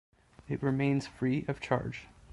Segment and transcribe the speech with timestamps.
[0.49, 2.07] It remains free of charge.